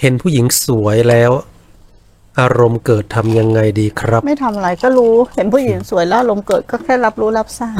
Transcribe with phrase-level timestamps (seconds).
[0.00, 1.30] เห็นผู้หญิงสวยแล้ว
[2.40, 7.76] อารมณ์เกิดทำยังไงดีครับ ไม่ทำอะไรก็รู้ เห็นผู้หญิงสวยแล้วลมณ์เกิดก็แค่รับรู้รับทราบ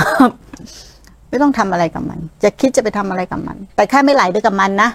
[1.28, 4.90] ไม่ต้องทำอะไรกับมัน จะคิดจะไปทำอะไรกับมัน แต่แค่ไม่ไหลไปกับมันนะ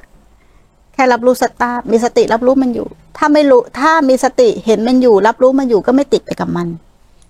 [0.94, 6.68] แค่รับรู้สตามีสติรับรู้มันอยู่ ถ้าไม่รู้ ถ้ามีสติเห็นมันอยู่ รับรู้มันอยู่ก็ไม่ติดไปกับมัน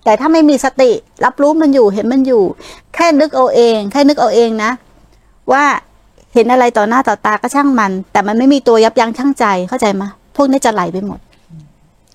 [0.04, 0.90] แต่ถ้าไม่มีสติ
[1.24, 2.42] รับรู้มันอยู่ เห็นมันอยู่
[2.94, 4.70] แค่นึกเอาเอง แค่นึกเอาเองนะ
[5.52, 5.64] ว่า
[6.34, 10.04] เห็นอะไรต่อหน้าต่อตาก็ช่างมัน แต่มันไม่มีตัวยับยั้งชั่งใจเข้าใจไหม
[10.36, 11.18] พวกนี้จะไหลไปหมด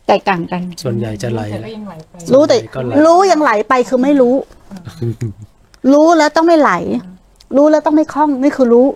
[0.08, 4.36] ไก่กังกัน ส่วนใหญ่จะไหลแต่ก็ยังไหลไปรู้แต่ก็ไหลรู้ยังไหลไปคือไม่รู้
[5.94, 6.72] รู้แล้วต้องไม่ไหล
[7.56, 8.88] รู้แล้วต้องไม่คล่องนี่คือรู้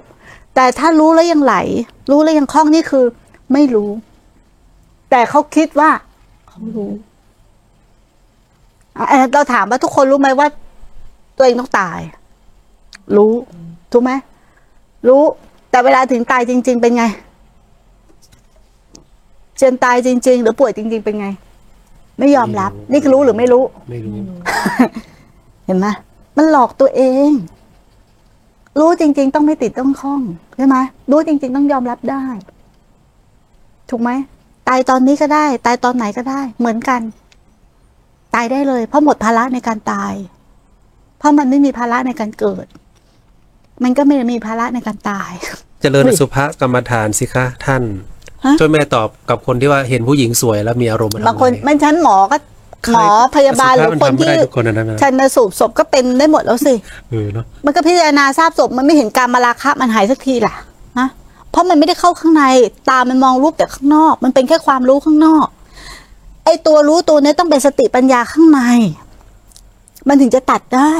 [0.55, 1.55] แต่ถ้ารู้แล้วยังไหล
[2.11, 3.05] รู้แล้วยังคล่องนี่คือ
[3.53, 3.89] ไม่รู้
[5.11, 5.89] แต่เขาคิดว่า
[6.47, 6.91] เขารู้
[8.97, 10.47] อะอะเราถามว่าทุกคนรู้ไหมว่า
[11.37, 11.99] ตัวเองต้องตาย
[13.15, 13.33] รู้
[13.91, 14.11] ถูกไหม
[15.07, 15.23] รู้
[15.71, 17.03] แต่เวลาถึงตายจริง ๆ เป็นไง
[19.57, 21.27] เจนตายจริง ๆ หรือป่วยจริง ๆ เป็นไง
[22.19, 24.15] ไม่ยอมรับ นี่คือรู้หรือไม่รู้ ไม่รู้
[25.65, 25.87] เห็นไหม
[26.37, 27.31] มันหลอกตัวเอง
[28.79, 30.21] รู้จริง ๆ ต้องไม่ติดต้องคล้อง
[30.57, 30.77] ใช่ไหม
[31.11, 32.23] รู้จริง ๆ ต้องยอมรับได้
[33.89, 34.09] ถูกไหม
[34.67, 37.01] ตายตอนนี้ก็ได้ ตายตอนไหนก็ได้ เหมือนกัน
[38.35, 40.13] ตายได้เลย เพราะหมดภาระในการตาย
[41.17, 42.65] เพราะมันไม่มีภาระในการเกิด
[43.83, 45.31] มันก็ไม่ได้มีภาระในการตาย
[45.81, 47.83] เจริญอสุภกรรมฐานสิคะท่าน
[48.45, 52.37] ฮะช่วยแม่ตอบกับคนที่ว่าเห็นผู้หญิงสวยแล้วมีอารมณ์บางคนทำไงไม่ชั้นหมอก็
[52.93, 56.73] หมอพยาบาลหรือสุคภนมัทำไม่ที่ได้ทุกคนนะนะชันสูบศพก็เป็นได้หมดแล้วสิ
[57.09, 60.55] เออเนาะมันก็พิจารณาทราบศพมันไม่เห็นการมาราคะมันหายสักทีล่ะ
[60.99, 61.07] นะ
[61.51, 62.43] เพราะมันไม่ได้เข้าข้างใน
[62.89, 65.47] ตามันมองรูปแต่ข้างนอก มันเป็นแค่ความรู้ข้างนอก
[66.45, 68.61] ไอ้ตัวรู้ตัวนี้ต้องเป็นสติปัญญาข้างใน
[70.07, 70.93] มันถึงจะตัดได้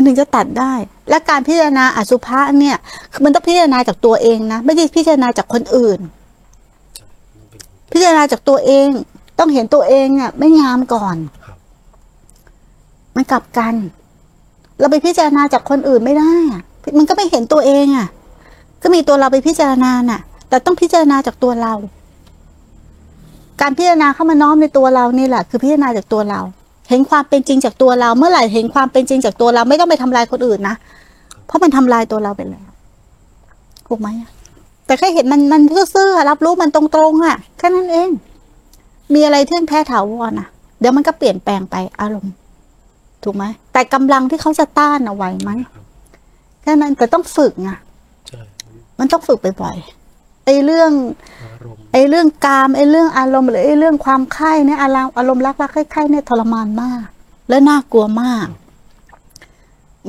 [0.00, 0.74] มันถึงจะตัดได้
[1.08, 2.76] และการพิจารณาอสุภะเนี่ย
[3.12, 5.98] คือมันต้องพิจารณาจากตัวเองนะ ไม่ใช่พิจารณาจากคนอื่น
[7.92, 8.86] พิจารณาจากตัวเอง
[9.38, 11.16] ต้องเห็นตัวเองอะไม่งามก่อน
[13.16, 13.74] มันกลับกัน
[14.78, 16.62] เราไปพิจารณาจากคนอื่นไม่ได้อะ
[16.98, 18.08] มันก็ไม่เห็นตัวเองอะ
[18.82, 21.74] ก็มีตัวเราไปพิจารณาน่ะ แต่ต้องพิจารณาจากตัวเรา
[23.60, 26.40] การพิจารณาเข้ามาน้อมในตัวเรานี่แหละ คือพิจารณาจากตัวเรา
[26.90, 30.76] เห็นความเป็นจริงจากตัวเรา เมื่อไหร่เห็นความเป็นจริงจากตัวเราไม่ต้องไปทำลายคนอื่นนะ
[31.46, 32.68] เพราะมันทำลายตัวเราไปแล้ว
[33.86, 34.30] ถูกไหมอะ
[34.86, 35.62] แต่แค่เห็นมันมัน
[35.94, 38.10] ซื่อๆอะรับรู้มันตรงๆอะแค่นั้นเอง
[39.14, 40.48] มีอะไรเที่ยงแท้ถาวรอะ
[40.80, 42.34] เดี๋ยวมันก็เปลี่ยนแปลงไปอารมณ์
[43.24, 45.50] ถูกไหมแต่กำลังที่เขาจะต้านเอาไว้ไหม
[46.62, 47.70] แค่นั้นแต่ต้องฝึกไง
[48.28, 48.40] ใช่
[48.98, 50.92] มันต้องฝึกบ่อยๆไอ้เรื่อง
[51.44, 57.02] อารมณ์ไอ้เรื่องกามไอ้เรื่องอารมณ์หรือไอ้เรื่องความใคร่เนี่ยอารมณ์อารมณ์รักรักใคร่ๆเนี่ยทรมานมาก
[57.48, 58.46] และน่ากลัวมาก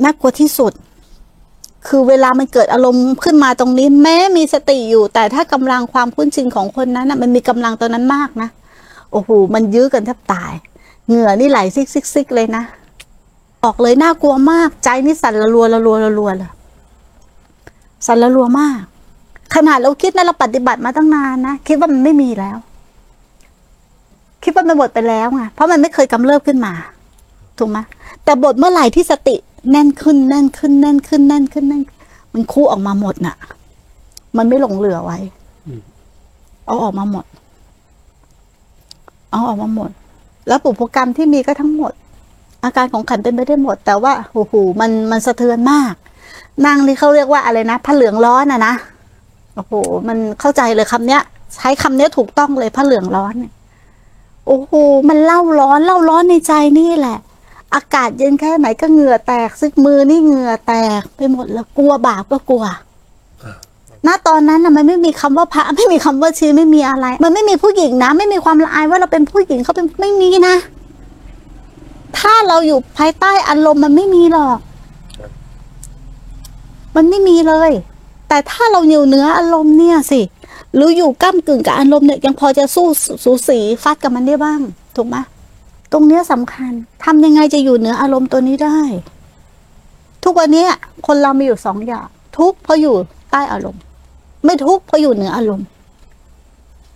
[0.02, 0.72] น่ากลัวที่สุด
[1.88, 8.48] คือเวลามันเกิดอารมณ์ขึ้นมาตรงนี้ แม้มีสติอยู่ แต่ถ้ากำลังความคุ้นชินของคนนั้นน่ะมันมีกำลังตัวนั้นมากนะ
[9.12, 10.52] โอ้โหมันยื้อกันแทบตาย
[11.06, 12.64] เหงื่อนี่ไหลซิกซิกซิกเลยนะ
[13.64, 16.52] ออกเลยน่ากลัวมาก ใจนี่สั่นระรัวระรัวระรัวเลย
[18.06, 18.82] สั่นระรัวมาก
[19.54, 22.56] ขนาดเราคิดนะเราปฏิบัติมาตั้งนานนะคิดว่ามันไม่มีแล้ว
[24.44, 26.72] คิดว่ามันหมดไปแล้วไงเพราะมันไม่เคยกำเริบขึ้นมา
[27.58, 27.78] ถูกไหม
[28.24, 29.36] แต่บทเมื่อไหร่ที่สติ
[29.70, 31.82] แน่นขึ้นแน่นขึ้นแน่นขึ้นแน่นขึ้นแน่น
[32.32, 33.36] มันคู่ออกมาหมดน่ะ
[34.36, 35.18] มันไม่หลงเหลือไว้
[36.66, 37.24] เอาออกมาหมด
[39.30, 39.90] เอาออกมาหมด
[40.48, 41.92] แล้วปุพกรรมที่มีก็ทั้งหมด
[42.64, 45.94] อาการของขันเป็นไปได้หมด แต่ว่าโอ้โหมันมันสะเทือนมาก
[46.64, 48.74] นางนี่เขาเรียกว่าอะไรนะผ้าเหลืองร้อนอะนะ
[49.54, 49.72] โอ้โห
[50.08, 51.22] มันเข้าใจเลยคำเนี้ย
[51.56, 53.52] ใช้คำเนี้ยถูกต้องเลยผ้าเหลืองร้อนเนี่ย
[54.46, 54.72] โอ้โห
[55.08, 57.18] มันเล่าร้อน เล่าร้อนในใจนี่แหละ
[57.74, 62.64] อากาศเย็นแค่ไหนก็เหงื่อแตก ซึกมือนี่เหงื่อแตกไปหมดแล้วกลัวบาปก็กลัว
[64.06, 70.56] ณตอนนั้นนะมันไม่มีคำว่าพระไม่มีคำว่าชีไม่มีอะไร มันไม่มีผู้หญิงนะ ไม่มีความละอายว่าเราเป็นผู้หญิงเขาเป็นไม่มีนะ
[72.18, 74.58] ถ้าเราอยู่ภายใต้อารมณ์มันไม่มีหรอก
[76.96, 77.70] มันไม่มีเลย
[78.32, 80.20] แต่ถ้าเราอยู่เหนืออารมณ์เนี่ยสิ
[80.74, 82.86] หรืออยู่ก้ากึ่งกับอารมณ์เนี่ยยังพอจะสู้
[83.24, 84.60] สูสีฟัดกับมันได้บ้าง
[84.96, 85.16] ถูกไหม
[85.92, 86.72] ตรงเนี้ยสำคัญ
[87.04, 88.78] ทำยังไงจะอยู่เหนืออารมณ์ตัวนี้ได้
[90.24, 90.70] ทุกวันเนี้ย
[91.06, 92.06] คนเรามีอยู่สองอย่าง
[92.38, 92.94] ทุกเพราะอยู่
[93.30, 93.82] ใต้อารมณ์
[94.44, 95.66] ไม่ทุกเพราะอยู่เหนืออารมณ์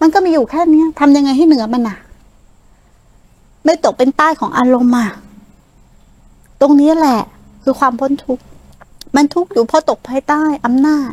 [0.01, 1.97] มันก็มีอยู่แค่เนี้ยทำยังไงให้เหนือมันน่ะ
[3.65, 5.09] ไม่ตกเป็นใต้ของอารมณ์อะ
[6.61, 7.21] ตรงนี้แหละ
[7.63, 8.45] คือความพ้นทุกข์
[9.17, 11.13] มันทุกข์อยู่เพราะตกภายใต้อำนาจ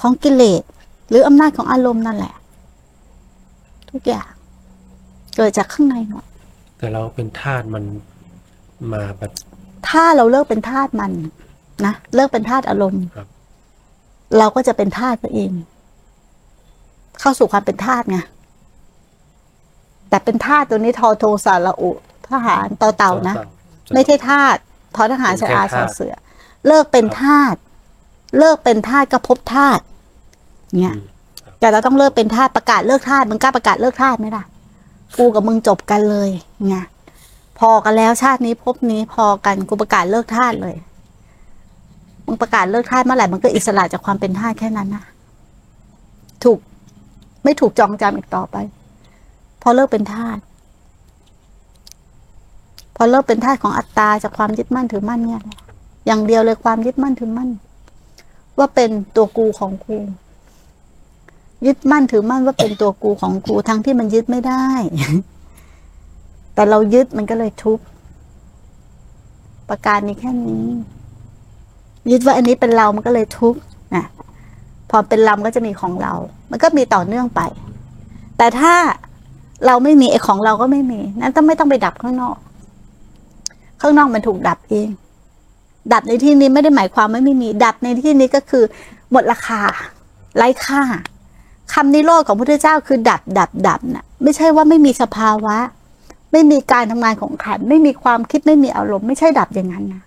[0.00, 0.62] ของกิเลส
[1.08, 2.34] หรืออำนาจของอารมณ์นั่นแหละ
[3.90, 4.30] ทุกอย่าง
[5.36, 6.24] เกิดจากข้างในหมด
[6.78, 7.84] แต่เราเป็นทาสมัน
[8.92, 9.32] มาแบบ
[9.88, 11.12] ถ้าเราเลิกเป็นทาสมัน
[11.86, 13.28] นะเลิกเป็นทาสอารมณ์ครับ
[14.38, 15.50] เราก็จะเป็นทาสตัวเอง
[17.20, 18.18] เข้าสู่ความเป็นทาสไง
[20.08, 21.90] แต่เป็นทาสตัวนี้ทอโทสาระอุ
[22.30, 23.36] ทหารต่อเต่านะ
[23.94, 24.56] ไม่ใช่ทาส
[24.96, 26.14] ทอทหารเป็นสแค่ระอาทาสสอเสือ
[26.66, 27.54] เลิกเป็นทาส
[28.38, 29.78] เลิกเป็นทาสก็พบทาส
[30.80, 31.04] เนี่ยอืม
[31.60, 34.44] แต่เราต้องเลิกเป็นทาสประกาศเลิกทาสมึงกล้าประกาศเลิกทาสไหมล่ะ
[35.18, 36.30] กูกับมึงจบกันเลย
[36.66, 36.74] ไง
[37.58, 40.76] พอกันแล้วชาตินี้พบนี้พอกันกูประกาศเลิกทาสเลย
[42.26, 45.04] มึงประกาศเลิกทาสเมื่อไหร่มันก็อิสระจากความเป็นทาสแค่นั้นนะ
[46.44, 46.58] ถูก
[47.44, 48.56] ไม่ถูกจองจำอีกต่อไป
[49.62, 50.38] พอเลิกเป็นทาส
[52.96, 55.42] พอเลิกเป็นทาสของอัตตาจากความยึดมั่นถือมั่นเนี่ย
[56.06, 57.50] อย่างเดียวเลยความยึดมั่นถือมั่น
[58.58, 59.98] ว่าเป็นตัวกูของกู
[61.66, 64.66] ยึดมั่นถือมั่นว่าเป็นตัวกูของกูทั้งที่มันยึดไม่ได้
[66.54, 67.78] แต่เรายึดมันก็เลยทุก
[69.68, 70.66] ประการนี้แค่นี้
[72.10, 73.54] ยึดว่าอันนี้เป็นเรามันก็เลยทุก
[73.94, 74.04] นะ
[74.90, 76.12] พอเป็นเราก็จะมีของเรา
[76.50, 77.40] มันก็มีต่อเนื่องไป
[78.38, 78.74] แต่ถ้า
[79.66, 82.36] เราไม่มีไอ้ของเราก็ไม่มี นั้นต้องไม่ต้องไปดับข้างนอก
[83.80, 84.88] ข้างนอกมันถูกดับเอง
[85.92, 88.64] ดับในที่นี้ไม่ได้หมายความว่าไม่มี ดับในที่นี้ก็คือ
[89.10, 89.60] หมดราคา
[90.36, 90.82] ไร้ค่า
[91.72, 95.56] คำนิโรธของพระพุทธเจ้าคือดับดับดับน่ะไม่ใช่ว่าไม่มีสภาวะ
[96.32, 100.02] ไม่มีการทำงานของขันธ์ไม่มีความคิดไม่มีอารมณ์ไม่ใช่ดับอย่างนั้นนะ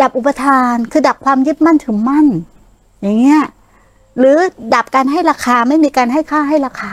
[0.00, 2.26] ดับอุปทานคือดับความยึดมั่นถือมั่น
[3.02, 3.42] อย่างเงี้ย
[4.18, 4.36] หรือ
[4.74, 6.92] ดับการให้ราคาไม่มีการให้ค่าให้ราคา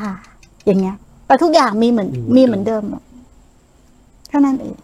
[0.65, 0.95] อย่างเงี้ย
[1.25, 3.03] แต่ทุกอย่างมีเหมือนอืมมีเหมือนเดิมหมด
[4.29, 4.75] เท่านั้นเอง